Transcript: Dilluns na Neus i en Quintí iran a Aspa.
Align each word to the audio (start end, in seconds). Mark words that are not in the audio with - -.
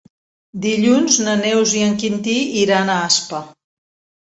Dilluns 0.63 1.17
na 1.27 1.35
Neus 1.43 1.75
i 1.81 1.85
en 1.89 1.95
Quintí 2.05 2.35
iran 2.65 2.93
a 2.95 2.99
Aspa. 3.11 3.45